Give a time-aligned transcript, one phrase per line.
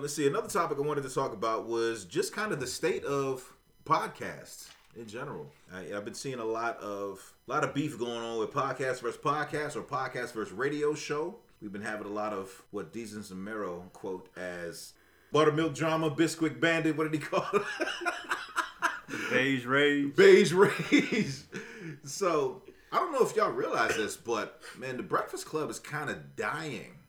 [0.00, 0.26] Um, let's see.
[0.26, 3.52] Another topic I wanted to talk about was just kind of the state of
[3.84, 5.52] podcasts in general.
[5.70, 9.02] I, I've been seeing a lot of a lot of beef going on with podcast
[9.02, 11.36] versus podcast or podcast versus radio show.
[11.60, 14.94] We've been having a lot of what Desus and Mero quote as
[15.32, 16.96] buttermilk drama, Bisquick bandit.
[16.96, 17.62] What did he call it?
[19.30, 20.16] Beige Rage.
[20.16, 21.44] Beige Rays.
[22.04, 26.08] so I don't know if y'all realize this, but man, the Breakfast Club is kind
[26.08, 26.99] of dying.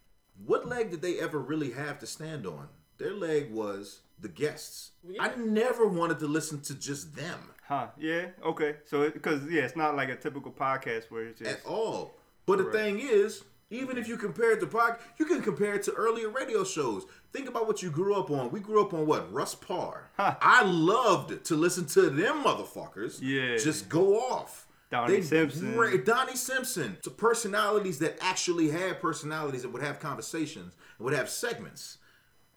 [0.46, 2.68] What leg did they ever really have to stand on?
[2.98, 4.91] Their leg was the guests.
[5.20, 7.88] I never wanted to listen to just them Huh?
[7.98, 8.26] Yeah.
[8.44, 8.76] Okay.
[8.84, 12.16] So because yeah, it's not like a typical podcast where it's just at all.
[12.45, 15.84] But the thing is, even if you compare it to pod, you can compare it
[15.84, 17.05] to earlier radio shows.
[17.31, 18.52] Think about what you grew up on.
[18.52, 20.09] We grew up on what Russ Parr.
[20.17, 20.36] Huh.
[20.42, 23.20] I loved to listen to them motherfuckers.
[23.22, 23.55] Yeah.
[23.55, 24.67] just go off.
[24.91, 26.04] Donnie They Simpson.
[26.04, 26.98] Donnie Simpson.
[27.04, 31.98] To personalities that actually had personalities that would have conversations and would have segments.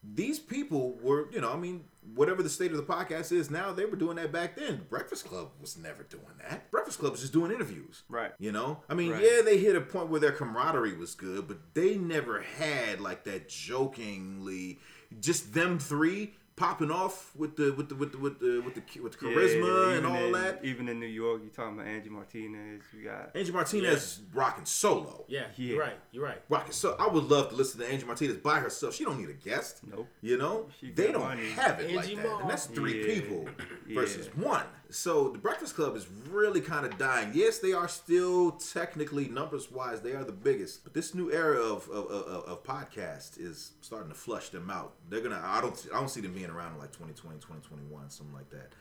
[0.03, 1.85] These people were, you know, I mean,
[2.15, 4.83] whatever the state of the podcast is now, they were doing that back then.
[4.91, 6.71] Breakfast Club was never doing that.
[6.71, 8.03] Breakfast Club was just doing interviews.
[8.11, 8.33] Right.
[8.39, 8.83] You know?
[8.91, 9.23] I mean, Right.
[9.25, 13.25] yeah, they hit a point where their camaraderie was good, but they never had like
[13.25, 14.79] that jokingly
[15.21, 19.01] just them three popping off with the with the with the with the with the,
[19.01, 20.65] with the Yeah, charisma and all in- that.
[20.65, 22.83] Even in New York, you talking about Angie Martinez.
[22.97, 25.25] You got Angie Martinez rocking solo.
[25.29, 25.67] Yeah, Yeah.
[25.71, 25.97] you're right.
[26.13, 26.41] You're right.
[26.49, 28.95] Rocking so I would love to listen to Angie Martinez by herself.
[28.95, 29.81] She don't need a guest.
[29.89, 30.07] Nope.
[30.21, 30.67] You know?
[30.81, 31.51] She they don't money.
[31.51, 32.25] have it like Angie that.
[32.27, 32.39] Ma.
[32.39, 33.15] And that's three Yeah.
[33.15, 33.49] people
[33.89, 34.01] Yeah.
[34.01, 34.65] versus one.
[34.91, 37.33] So the Breakfast Club is really kind of dying.
[37.35, 40.85] Yes, they are still technically numbers wise, they are the biggest.
[40.85, 44.93] But this new era of of, of, of podcast is starting to flush them out.
[45.11, 48.35] They're gonna I don't I don't see them being around in like 2020, 2021, something
[48.35, 48.73] like that.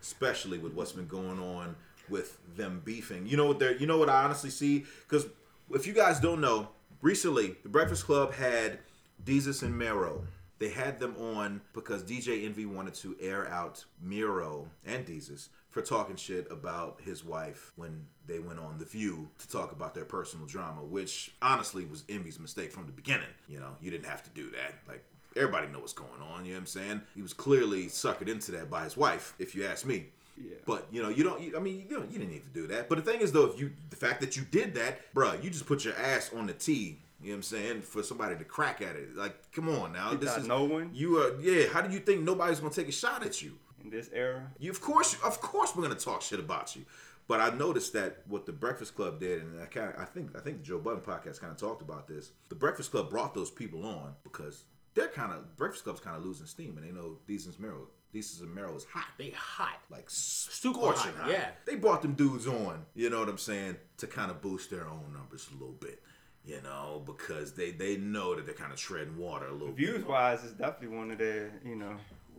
[0.00, 1.76] Especially with what's been going on
[2.08, 3.26] with them beefing.
[3.26, 4.84] You know what they're you know what I honestly see?
[5.08, 5.26] Because
[5.70, 6.68] if you guys don't know,
[7.02, 8.78] recently the Breakfast Club had
[9.24, 10.24] Desus and Mero.
[10.58, 15.82] They had them on because DJ Envy wanted to air out Mero and Desus for
[15.82, 20.06] talking shit about his wife when they went on The View to talk about their
[20.06, 23.28] personal drama, which honestly was Envy's mistake from the beginning.
[23.46, 24.72] You know, you didn't have to do that.
[24.88, 25.04] Like,
[25.36, 27.00] everybody know what's going on, you know what I'm saying?
[27.14, 30.06] He was clearly suckered into that by his wife, if you ask me.
[30.36, 30.56] Yeah.
[30.66, 31.40] But you know, you don't.
[31.40, 32.10] You, I mean, you don't.
[32.12, 32.88] You didn't need to do that.
[32.88, 35.48] But the thing is, though, if you the fact that you did that, bruh, you
[35.48, 36.98] just put your ass on the tee.
[37.22, 37.80] You know what I'm saying?
[37.80, 40.12] For somebody to crack at it, like, come on now.
[40.12, 40.90] You this is no one?
[40.92, 41.40] You are.
[41.40, 41.68] Yeah.
[41.68, 43.52] How do you think nobody's gonna take a shot at you?
[43.86, 44.50] in this era.
[44.58, 46.84] You of course, of course, we're gonna talk shit about you.
[47.28, 50.36] But I noticed that what the Breakfast Club did, and I kind of, I think,
[50.36, 52.30] I think the Joe Budden podcast kind of talked about this.
[52.50, 54.62] The Breakfast Club brought those people on because
[54.96, 58.40] they're kind of Breakfast Club's kind of losing steam, and they know Desus Mero, Desus
[58.40, 59.78] and Mero is hot They hot.
[59.90, 61.30] like Super scorching hot, hot.
[61.30, 61.48] yeah.
[61.66, 64.88] They brought them dudes on, you know what I'm saying, to kind of boost their
[64.88, 66.02] own numbers a little bit,
[66.44, 69.98] you know, because they they know that they're kind of treading water a little Views
[69.98, 70.08] bit.
[70.08, 71.96] wise, it's definitely one of their you know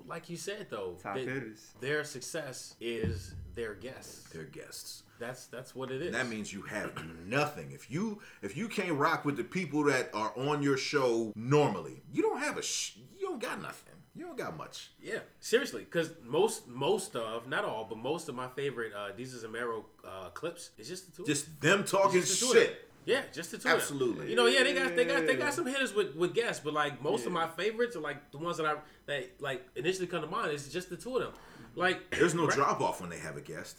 [0.08, 1.74] Like you said though, top they- hitters.
[1.80, 4.30] their success is their guests.
[4.32, 5.04] They're guests.
[5.20, 6.08] That's that's what it is.
[6.08, 6.92] And that means you have
[7.26, 7.72] nothing.
[7.72, 12.04] If you if you can't rock with the people that are on your show normally,
[12.14, 13.96] you don't have a sh- you don't got nothing.
[14.16, 14.92] You don't got much.
[15.02, 19.44] Yeah, seriously, because most most of not all, but most of my favorite uh, Desus
[19.44, 21.24] and Mero uh, clips is just the two.
[21.24, 21.36] of them.
[21.36, 22.64] Just them talking Just the two of them.
[22.68, 22.84] shit.
[23.06, 23.62] Yeah, just the two.
[23.62, 23.80] of them.
[23.80, 24.30] Absolutely.
[24.30, 26.74] You know, yeah, they got they got they got some hitters with, with guests, but
[26.74, 28.76] like most of my favorites are like the ones that I
[29.08, 31.34] that like initially come to mind is just the two of them.
[31.78, 33.78] Like There's no drop off when they have a guest,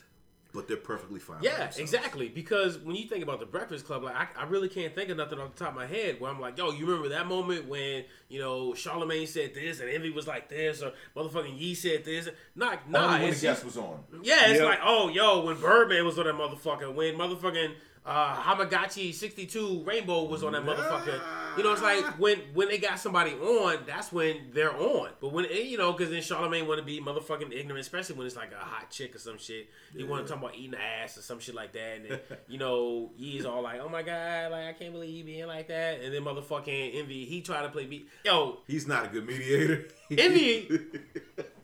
[0.54, 1.38] but they're perfectly fine.
[1.38, 1.78] by Yeah, themselves.
[1.78, 2.28] exactly.
[2.28, 5.16] Because when you think about the Breakfast Club, like I, I really can't think of
[5.16, 7.66] nothing off the top of my head where I'm like, yo, you remember that moment
[7.68, 12.04] when you know Charlamagne said this and Envy was like this or motherfucking Yee said
[12.04, 12.28] this?
[12.54, 14.04] Not, nah, Only when the guest was on.
[14.22, 14.68] yeah, it's Yep.
[14.68, 17.74] like, oh, yo, when Birdman was on that motherfucker, when motherfucking
[18.08, 21.20] uh, Hamagachi 62 Rainbow was on that motherfucker.
[21.58, 25.10] You know, it's like when when they got somebody on, that's when they're on.
[25.20, 28.36] But when, you know, because then Charlamagne want to be motherfucking ignorant, especially when it's
[28.36, 29.68] like a hot chick or some shit.
[29.94, 31.96] He want to talk about eating ass or some shit like that.
[31.96, 35.22] And then, you know, he's all like, oh my God, like, I can't believe he
[35.22, 36.00] being like that.
[36.00, 38.06] And then motherfucking Envy, he tried to play me.
[38.24, 39.88] Yo, He's not a good mediator.
[40.10, 40.68] Envy.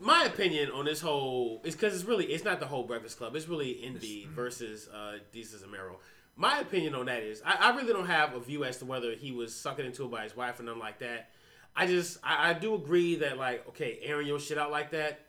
[0.00, 3.34] my opinion on this whole is because it's really it's not the whole Breakfast Club.
[3.34, 5.98] It's really Envy versus uh, Desus and Mero.
[6.36, 9.12] My opinion on that is I, I really don't have a view as to whether
[9.12, 11.30] he was sucking into it by his wife or nothing like that.
[11.74, 15.20] I just I, I do agree that like okay, airing your shit out like that,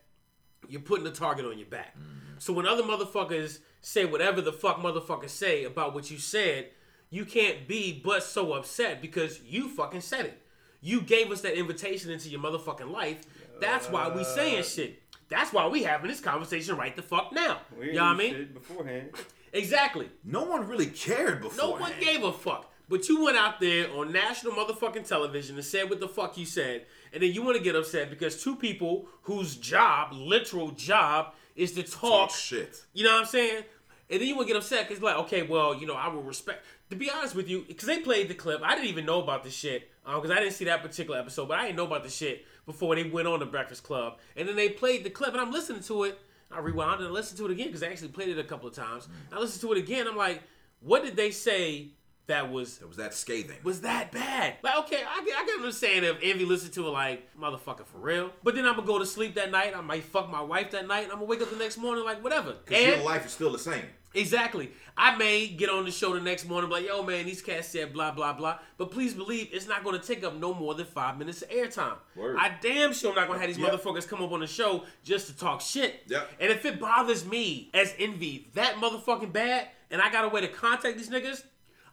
[0.68, 1.96] you're putting the target on your back.
[2.38, 6.70] So when other motherfuckers say whatever the fuck motherfuckers say about what you said,
[7.10, 10.42] you can't be but so upset because you fucking said it.
[10.80, 13.22] You gave us that invitation into your motherfucking life.
[13.60, 15.02] That's why we saying shit.
[15.28, 17.58] That's why we having this conversation right the fuck now.
[17.78, 18.34] We You know what I mean?
[18.34, 19.10] shit beforehand.
[19.52, 20.08] Exactly.
[20.24, 21.56] no one really cared before.
[21.56, 22.72] No one gave a fuck.
[22.88, 26.44] But you went out there on national motherfucking television and said what the fuck you
[26.44, 31.34] said, and then you want to get upset because two people whose job, literal job,
[31.54, 32.82] is to talk, Talk shit.
[32.92, 33.62] You know what I'm saying?
[34.10, 36.22] And then you want to get upset because like, okay, well, you know, I will
[36.22, 36.64] respect.
[36.90, 39.44] To be honest with you, because they played the clip, I didn't even know about
[39.44, 42.02] this shit um, because I didn't see that particular episode, but I didn't know about
[42.02, 45.32] the shit before they went on the Breakfast Club, and then they played the clip,
[45.32, 46.18] and I'm listening to it.
[46.52, 48.74] I rewound and listened to it again because I actually played it a couple of
[48.74, 49.08] times.
[49.32, 50.08] I listened to it again.
[50.08, 50.42] I'm like,
[50.80, 51.88] what did they say
[52.30, 53.58] that was It was that scathing.
[53.62, 54.54] was that bad?
[54.62, 57.28] Like, okay, I get, I get what I'm saying if Envy listened to it like,
[57.38, 58.30] motherfucker, for real.
[58.42, 59.76] But then I'm gonna go to sleep that night.
[59.76, 61.04] I might fuck my wife that night.
[61.04, 62.54] And I'm gonna wake up the next morning like, whatever.
[62.64, 63.84] Because your life is still the same.
[64.14, 67.68] exactly, I may get on the show the next morning, like, yo, man, these cats
[67.68, 68.58] said blah blah blah.
[68.76, 71.94] But please believe it's not gonna take up no more than five minutes of airtime.
[72.18, 73.70] I damn sure I'm not gonna have these Yep.
[73.72, 76.02] motherfuckers come up on the show just to talk shit.
[76.08, 76.28] Yep.
[76.40, 80.40] And if it bothers me as Envy that motherfucking bad, and I got a way
[80.40, 81.42] to contact these niggas,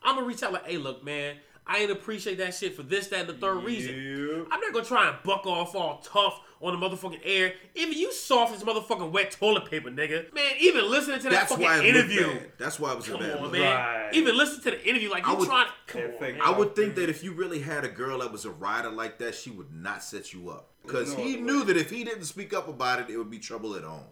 [0.07, 3.07] I'm gonna reach out like, hey, look, man, I ain't appreciate that shit for this,
[3.07, 4.45] that, and the third reason.
[4.49, 7.53] I'm not gonna try and buck off all tough on the motherfucking air.
[7.75, 10.33] Even you soft as motherfucking wet toilet paper, nigga.
[10.33, 12.25] Man, even listening to that That's fucking why interview.
[12.25, 12.51] bad.
[12.57, 13.51] That's why it was Come a bad on, look.
[13.51, 13.61] man.
[13.75, 14.09] Right.
[14.13, 15.67] Even listen to the interview like I you would- trying.
[15.87, 16.41] Come That on, man.
[16.41, 19.19] I would think that if you really had a girl that was a rider like
[19.19, 20.69] that, she would not set you up.
[20.83, 21.65] Because No he other knew way.
[21.65, 24.05] that if he didn't speak up about it, it would be trouble at home.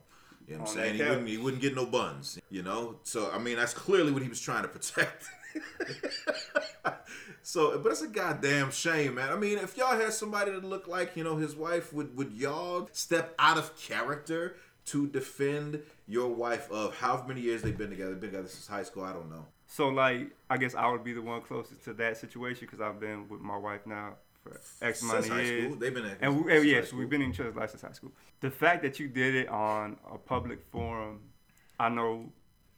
[0.45, 0.95] You know what I'm saying?
[0.95, 2.97] He wouldn't, he wouldn't get no buns, you know?
[3.03, 5.23] So, I mean, that's clearly what he was trying to protect.
[7.41, 9.31] so, but it's a goddamn shame, man.
[9.31, 12.33] I mean, if y'all had somebody that looked like, you know, his wife, would, would
[12.33, 14.55] y'all step out of character
[14.87, 18.15] to defend your wife of how many years they've been together?
[18.15, 19.03] Been together since high school?
[19.03, 19.45] I don't know.
[19.67, 22.99] So like, I guess I would be the one closest to that situation because I've
[22.99, 25.65] been with my wife now for X amount Since of high years.
[25.65, 25.79] school.
[25.79, 27.91] They've been in And we, and yes, we've been in each other's life since high
[27.91, 28.11] school.
[28.41, 31.19] The fact that you did it on a public forum,
[31.79, 32.31] I know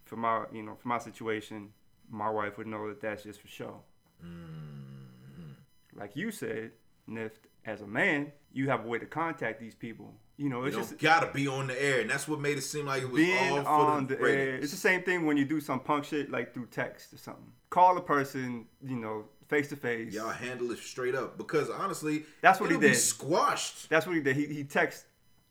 [0.06, 1.74] for my you know for my situation,
[2.10, 3.82] my wife would know that that's just for show.
[4.24, 6.00] Mm-hmm.
[6.00, 6.72] Like you said,
[7.10, 10.14] Nift, as a man, you have a way to contact these people.
[10.38, 12.58] You know, You it's don't just gotta be on the air, and that's what made
[12.58, 14.56] it seem like it was all for on the, the air.
[14.56, 17.52] It's the same thing when you do some punk shit like through text or something.
[17.72, 20.14] Call a person, you know, face to face.
[20.14, 22.96] Y'all handle it straight up because honestly, That's what he did.
[22.96, 23.90] Squashed.
[23.90, 24.36] That's what he did.
[24.36, 25.06] He he texted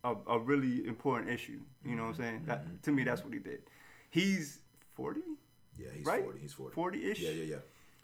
[0.05, 1.61] a, a really important issue.
[1.85, 2.43] You know what I'm saying?
[2.47, 3.63] That to me, that's what he did.
[4.11, 4.61] He's
[4.95, 5.21] 40,
[5.79, 6.23] Yeah, he's right?
[6.25, 6.39] forty.
[6.41, 7.01] He's forty.
[7.01, 7.21] 40-ish?
[7.21, 7.57] Yeah, yeah, yeah.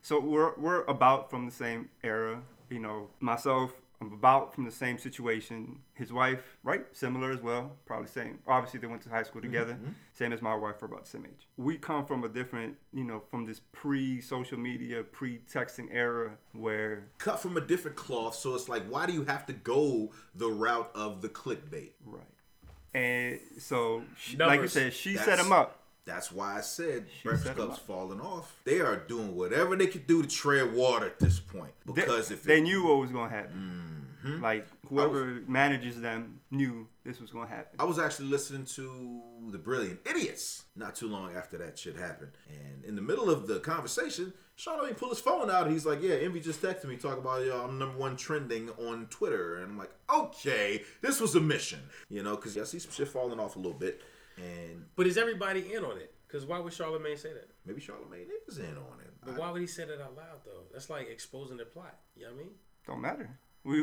[0.02, 2.42] So we're we're about from the same era.
[2.70, 5.78] You know, myself, I'm about from the same situation.
[5.94, 6.84] His wife, right?
[6.92, 7.76] Similar as well.
[7.86, 8.40] Probably same.
[8.48, 9.74] Obviously, they went to high school mm-hmm, together.
[9.74, 9.92] Mm-hmm.
[10.12, 10.76] Same as my wife.
[10.80, 11.46] We're about the same age.
[11.56, 17.38] We come from a different, you know, from this pre-social media, pre-texting era where Cut
[17.38, 20.90] from a different cloth, so it's like, why do you have to go the route
[20.94, 21.92] of the clickbait?
[22.04, 22.24] right.
[22.94, 25.81] And so, she, like you said, she set him up.
[26.04, 28.60] That's why I said Breakfast Club's falling off.
[28.64, 31.72] They are doing whatever they could do to tread water at this point.
[31.86, 33.88] They- Because if they it, knew what was going to happen,
[34.24, 34.40] Mm-hmm.
[34.40, 37.74] like whoever manages them knew this was going to happen.
[37.80, 39.20] I was actually listening to
[39.50, 42.30] The Brilliant Idiots not too long after that shit happened.
[42.48, 45.84] And in the middle of the conversation, Sean Charlamagne pulled his phone out and he's
[45.84, 49.56] like, Yeah, Envy just texted me talking about, yo, I'm number one trending on Twitter.
[49.56, 51.80] And I'm like, Okay, this was a mission.
[52.08, 54.02] You know, because I see some shit falling off a little bit.
[54.36, 56.14] And But is everybody in on it?
[56.26, 57.48] Because why would Charlamagne say that?
[57.66, 59.10] maybe Charlamagne is in on it.
[59.24, 60.62] But why would he say that out loud though?
[60.72, 61.94] That's like exposing the plot.
[62.16, 62.50] You know what I mean?
[62.86, 63.30] Don't matter.
[63.64, 63.82] We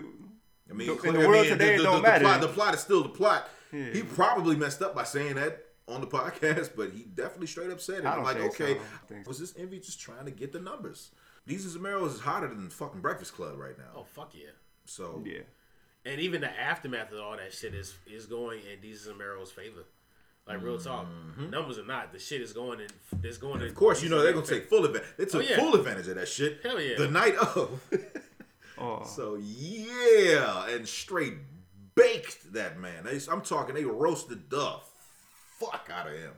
[0.69, 2.19] I mean, in clear- the I world mean, today, the, it don't the, matter.
[2.23, 3.49] The plot, the plot is still the plot.
[3.71, 3.91] Yeah.
[3.91, 7.79] He probably messed up by saying that on the podcast, but he definitely straight up
[7.81, 8.05] said it.
[8.05, 9.29] I I'm like, think okay, I don't think so.
[9.29, 11.11] was this envy just trying to get the numbers?
[11.45, 13.91] These Zamero is hotter than fucking Breakfast Club right now.
[13.95, 14.49] Oh fuck yeah!
[14.85, 15.39] So yeah.
[16.05, 19.51] And even the aftermath of all that shit is is going in Desus and Mero's
[19.51, 19.85] favor.
[20.47, 21.05] Like real talk,
[21.37, 22.87] numbers or not, the shit is going in.
[23.23, 23.59] It's going.
[23.59, 23.67] Mm-hmm.
[23.67, 25.09] of course, you know they're gonna take full advantage.
[25.17, 25.57] They took Oh, yeah.
[25.57, 26.59] full advantage of that shit.
[26.63, 26.97] Hell yeah.
[26.97, 27.81] The night of.
[28.81, 31.33] Oh, so yeah, and straight
[31.95, 33.03] baked that man.
[33.03, 34.75] They, I'm talking, they roasted the
[35.59, 36.31] fuck out of him.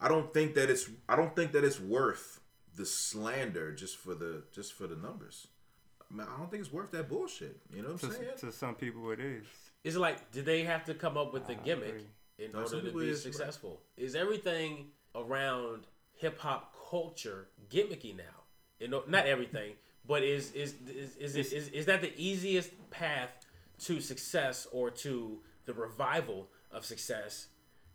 [0.00, 0.88] I don't think that it's.
[1.10, 2.40] I don't think that it's worth
[2.74, 5.46] the slander just for the just for the numbers.
[6.10, 7.60] I, mean, I don't think it's worth that bullshit.
[7.70, 8.28] You know what I'm to, saying?
[8.38, 9.44] to some people it is.
[9.84, 12.06] Is it like did they have to come up with a gimmick agree.
[12.38, 13.80] In No, order to be is- successful?
[13.96, 15.86] Is everything around
[16.16, 18.24] hip hop culture gimmicky now?
[18.80, 19.74] You know, not everything,
[20.06, 23.30] but is is is is, is, is, is that the easiest path
[23.80, 27.48] to success or to the revival of success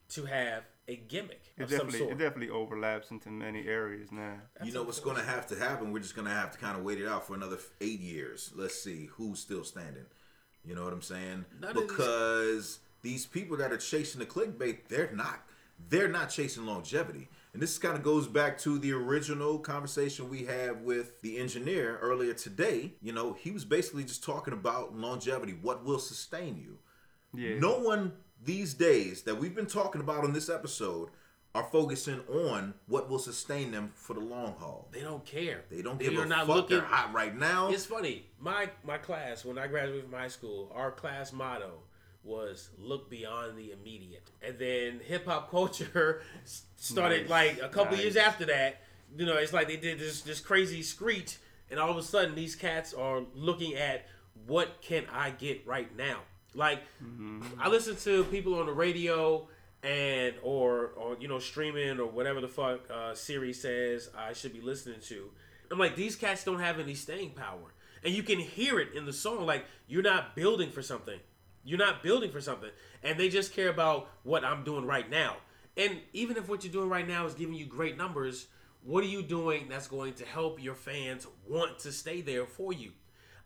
[0.10, 2.12] to have a gimmick It of some definitely sort?
[2.14, 4.38] it definitely overlaps into many areas now.
[4.64, 5.92] you know what's going to have to happen?
[5.92, 8.52] We're just going to have to kind of wait it out for another eight years.
[8.56, 10.06] Let's see who's still standing.
[10.66, 11.46] You know what I'm saying?
[11.62, 15.44] None of these- because these people that are chasing the clickbait, they're not.
[15.90, 17.30] They're not chasing longevity.
[17.54, 21.98] And this kind of goes back to the original conversation we had with the engineer
[22.02, 22.94] earlier today.
[23.02, 26.78] You know, he was basically just talking about longevity, what will sustain you.
[27.34, 27.58] Yeah.
[27.60, 28.14] No one
[28.44, 31.10] these days that we've been talking about on this episode
[31.56, 34.88] are focusing on what will sustain them for the long haul.
[34.92, 35.64] They don't care.
[35.72, 36.56] They don't They give a not fuck.
[36.56, 36.78] looking.
[36.78, 37.70] They're hot right now.
[37.72, 38.26] It's funny.
[38.40, 41.72] My my class when I graduated from high school, our class motto
[42.24, 46.22] was "Look beyond the immediate." And then hip hop culture
[46.76, 47.30] started Nice.
[47.30, 48.04] like a couple Nice.
[48.04, 48.82] years after that.
[49.18, 51.38] You know, it's like they did this this crazy screech,
[51.72, 54.06] and all of a sudden these cats are looking at
[54.46, 56.20] what can I get right now.
[56.54, 56.82] Like
[57.60, 59.48] I listen to people on the radio
[59.84, 64.54] and or or you know streaming or whatever the fuck uh, Siri says I should
[64.54, 65.30] be listening to.
[65.72, 67.74] I'm like these cats don't have any staying power,
[68.04, 69.46] and you can hear it in the song.
[69.46, 71.20] Like you're not building for something,
[71.64, 72.70] you're not building for something,
[73.04, 75.38] and they just care about what I'm doing right now.
[75.78, 78.48] And even if what you're doing right now is giving you great numbers,
[78.84, 82.74] what are you doing that's going to help your fans want to stay there for
[82.74, 82.92] you?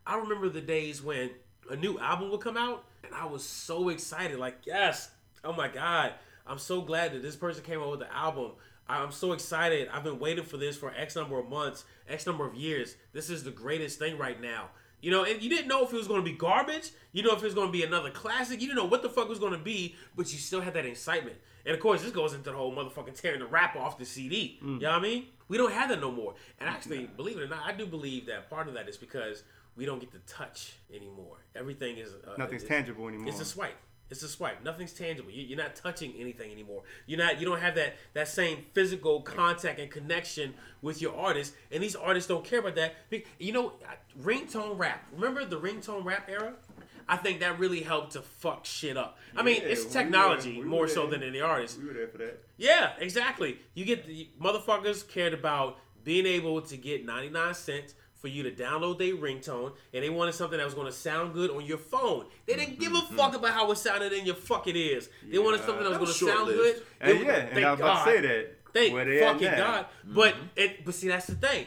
[0.05, 1.31] I remember the days when
[1.69, 4.37] a new album would come out, and I was so excited.
[4.37, 5.09] Like, yes,
[5.43, 6.13] oh my god,
[6.45, 8.51] I'm so glad that this person came out with the album.
[8.87, 9.87] I'm so excited.
[9.93, 12.95] I've been waiting for this for X number of months, X number of years.
[13.13, 14.69] This is the greatest thing right now.
[15.03, 16.91] You know, and you didn't know if it was going to be garbage.
[17.11, 18.61] You know if it was going to be another classic.
[18.61, 20.73] You didn't know what the fuck it was going to be, but you still had
[20.75, 21.35] that excitement.
[21.65, 24.59] And of course, this goes into the whole motherfucking tearing the wrap off the CD.
[24.61, 25.25] You know what I mean?
[25.49, 26.35] We don't have that no more.
[26.57, 29.43] And actually, believe it or not, I do believe that part of that is because
[29.75, 31.37] we don't get to touch anymore.
[31.53, 33.27] Everything is uh, Nothing's tangible anymore.
[33.27, 33.75] It's a swipe.
[34.13, 34.63] It's a swipe.
[34.63, 35.31] Nothing's tangible.
[35.31, 36.83] You, you're not touching anything anymore.
[37.07, 37.39] You're not.
[37.39, 41.53] You don't have that that same physical contact and connection with your artist.
[41.71, 42.93] And these artists don't care about that.
[43.39, 43.73] You know,
[44.21, 45.07] ringtone rap.
[45.15, 46.53] Remember the ringtone rap era?
[47.07, 49.17] I think that really helped to fuck shit up.
[49.35, 51.79] I mean, Yeah, it's we were- technology we more so than any artist.
[51.79, 52.41] We were there for that.
[52.57, 53.59] Yeah, exactly.
[53.73, 58.51] You get the motherfuckers cared about being able to get 99 cents for you to
[58.51, 61.77] download their ringtone, and they wanted something that was going to sound good on your
[61.77, 62.25] phone.
[62.47, 63.17] They didn't give a mm-hmm.
[63.17, 65.09] fuck about how it sounded in your fucking ears.
[65.29, 66.81] They wanted something that was that going to sound good.
[67.01, 68.05] And yeah, and thank I was about God.
[68.05, 68.57] to say that.
[68.71, 69.57] Thank Where they at fucking.
[69.57, 69.85] God.
[70.05, 70.45] But mm-hmm.
[70.55, 71.65] it, but see, that's the thing,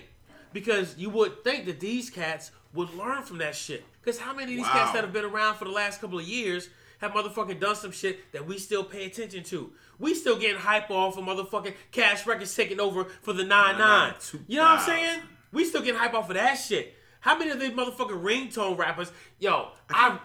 [0.55, 3.85] because you would think that these cats would learn from that shit.
[4.01, 6.25] Because how many of these cats that have been around for the last couple of
[6.25, 6.71] years
[7.03, 9.71] have motherfucking done some shit that we still pay attention to?
[9.99, 14.15] We still getting hype off of motherfucking Cash Records taking over for the nine nine.
[14.49, 15.21] You know what I'm saying?
[15.57, 16.93] We still getting hype off of that shit.
[17.21, 19.11] How many of these motherfucking ringtone rappers?
[19.39, 20.19] Yo, I.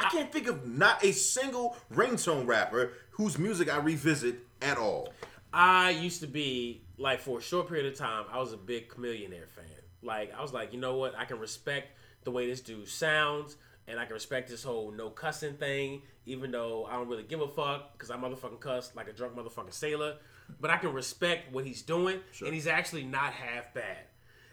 [0.00, 5.12] I can't think of not a single ringtone rapper whose music I revisit at all.
[5.52, 8.88] I used to be like for a short period of time, I was a big
[8.88, 9.64] Chamillionaire fan.
[10.02, 11.14] Like I was like, you know what?
[11.18, 11.88] I can respect
[12.24, 16.50] the way this dude sounds, and I can respect this whole no cussing thing, even
[16.50, 19.74] though I don't really give a fuck because I motherfucking cuss like a drunk motherfucking
[19.74, 20.14] sailor.
[20.58, 23.98] But I can respect what he's doing, and he's actually not half bad.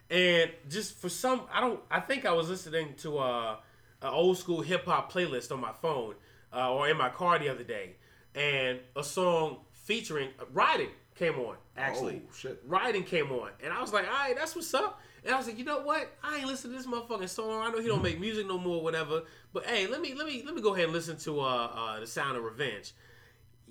[0.09, 1.79] And just for some, I don't.
[1.89, 3.59] I think I was listening to a,
[4.01, 6.15] an old school hip hop playlist on my phone
[6.53, 7.95] uh, or in my car the other day,
[8.35, 11.55] and a song featuring "Riding" came on.
[11.77, 12.61] Actually, Oh, shit.
[12.67, 15.47] "Riding" came on, and I was like, "All right, that's what's up." And I was
[15.47, 16.11] like, "You know what?
[16.21, 17.61] I ain't listening to this motherfucking song.
[17.61, 19.23] I know he don't make music no more, whatever.
[19.53, 21.43] But hey, let me let me let me go ahead and listen to uh,
[21.73, 22.91] uh, the Sound of Revenge."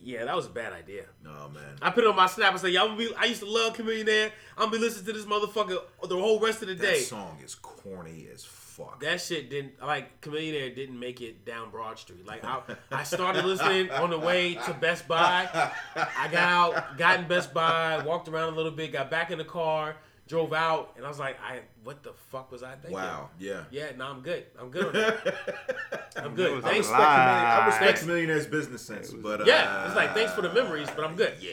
[0.04, 1.04] Yeah, that was a bad idea.
[1.26, 1.76] Oh man.
[1.80, 4.30] I put it on my snap and say, "Y'all, be, I used to love Chamillionaire.
[4.56, 5.78] I'm gonna be listening to this motherfucker
[6.08, 9.00] the whole rest of the That day." That song is corny as fuck.
[9.00, 12.26] That shit didn't like Chamillionaire didn't make it down Broad Street.
[12.26, 15.48] Like I, I started listening on the way to Best Buy.
[15.94, 19.38] I got out, got in Best Buy, walked around a little bit, got back in
[19.38, 19.96] the car,
[20.28, 22.92] drove out, and I was like, I what the fuck was I thinking?
[22.92, 23.28] wow.
[23.38, 23.64] Yeah.
[23.70, 24.44] Yeah, no, I'm good.
[24.58, 26.12] I'm good on that.
[26.16, 26.54] I'm good.
[26.56, 26.88] was I Thanks.
[26.88, 27.16] a respect, lie.
[27.16, 28.04] Chameleon- I respect Thanks.
[28.06, 31.34] Millionaire's business sense, but uh, Yeah, it's like thanks for the memories, but I'm good.
[31.40, 31.50] Yeah.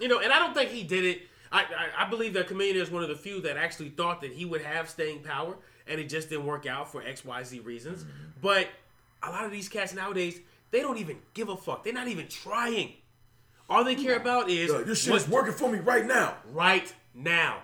[0.00, 1.22] You know, and I don't think he did it.
[1.52, 4.32] I, I, I believe that Chameleon is one of the few that actually thought that
[4.32, 5.56] he would have staying power,
[5.86, 8.02] and it just didn't work out for X, Y, Z reasons.
[8.02, 8.10] Mm-hmm.
[8.42, 8.68] But
[9.22, 10.40] a lot of these cats nowadays,
[10.72, 11.84] they don't even give a fuck.
[11.84, 12.94] They're not even trying.
[13.70, 16.36] All they care about is Yo, this shit what- is working for me right now.
[16.52, 17.58] right now.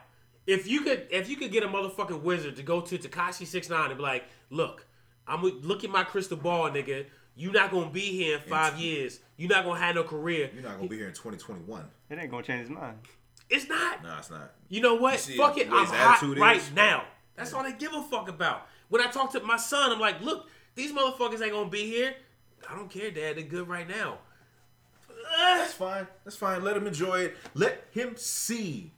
[0.50, 3.69] If you could, if you could get a motherfucking wizard to go to Tekashi Six
[3.71, 4.85] Nine and be like, "Look,
[5.26, 7.07] I'm gonna look at my crystal ball, nigga.
[7.37, 9.21] You're not gonna be here in five years.
[9.37, 10.50] You're not gonna have no career.
[10.52, 11.88] You're not gonna be here in 2021.
[12.09, 12.99] It ain't gonna change his mind.
[13.49, 14.02] It's not.
[14.02, 14.52] No, it's not.
[14.69, 15.21] You know what?
[15.21, 15.69] see Fuck it.
[15.71, 16.73] I'm hot attitude right is?
[16.73, 17.04] now.
[17.37, 18.66] That's all they give a fuck about.
[18.88, 22.14] When I talk to my son, I'm like, look, these motherfuckers ain't gonna be here.
[22.69, 23.37] I don't care, Dad.
[23.37, 24.19] They're good right now.
[25.38, 26.09] That's fine.
[26.25, 26.64] That's fine.
[26.64, 27.37] Let him enjoy it.
[27.54, 28.92] Let him see.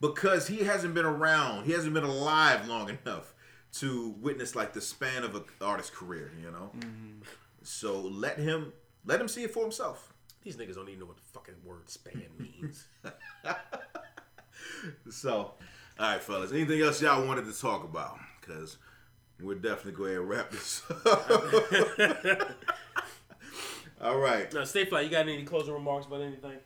[0.00, 1.64] Because he hasn't been around.
[1.64, 3.34] He hasn't been alive long enough
[3.74, 6.70] to witness like the span of an artist's career, you know?
[6.78, 7.20] Mm-hmm.
[7.62, 8.72] So let him
[9.04, 10.14] let him see it for himself.
[10.42, 12.86] These niggas don't even know what the fucking word span means.
[15.10, 15.54] So,
[15.98, 16.52] all right, fellas.
[16.52, 18.18] Anything else y'all wanted to talk about?
[18.40, 18.76] Because
[19.40, 21.30] we're definitely going to wrap this up.
[24.00, 24.52] all right.
[24.52, 25.02] now, stay fly.
[25.02, 26.58] You got any closing remarks about anything?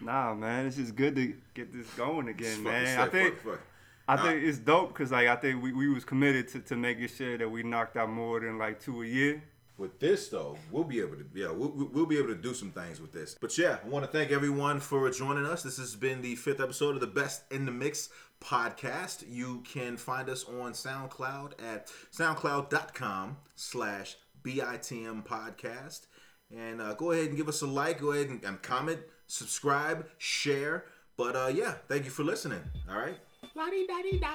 [0.00, 2.98] Nah, man, it's just good to get this going again, man.
[2.98, 3.60] I think fuck, fuck.
[4.08, 7.08] I think it's dope because like I think we, we was committed to, to making
[7.08, 9.42] sure that we knocked out more than like two a year.
[9.78, 12.70] With this though, we'll be able to yeah we'll, we'll be able to do some
[12.70, 13.36] things with this.
[13.40, 15.62] But yeah, I want to thank everyone for joining us.
[15.62, 19.24] This has been the fifth episode of the Best in the Mix podcast.
[19.28, 26.06] You can find us on SoundCloud at soundcloud.com slash bitm podcast.
[26.54, 28.00] And uh, go ahead and give us a like.
[28.00, 29.00] Go ahead and, and comment,
[29.30, 30.84] subscribe, share.
[31.16, 32.62] But uh, yeah, thank you for listening.
[32.90, 33.16] All right.
[33.54, 34.34] La-di-da-di-da.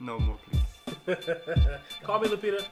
[0.00, 1.16] No more, please.
[2.02, 2.64] Call me Lupita.